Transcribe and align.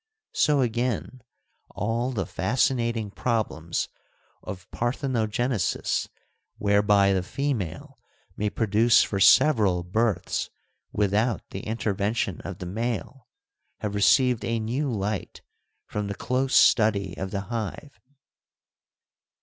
So 0.33 0.61
again, 0.61 1.21
all 1.69 2.09
the 2.11 2.25
fascinating 2.25 3.11
problems 3.11 3.87
of 4.41 4.65
parthenogenesis, 4.71 6.07
whereby 6.57 7.13
the 7.13 7.21
female 7.21 7.99
may 8.35 8.49
produce 8.49 9.03
for 9.03 9.19
several 9.19 9.83
births 9.83 10.49
without 10.91 11.47
the 11.51 11.59
intervention 11.59 12.41
of 12.43 12.57
the 12.57 12.65
male, 12.65 13.27
have 13.81 13.93
received 13.93 14.43
a 14.43 14.59
new 14.59 14.91
light 14.91 15.43
from 15.85 16.07
the 16.07 16.15
close 16.15 16.55
study 16.55 17.15
of 17.15 17.29
the 17.29 17.41
hive. 17.41 17.99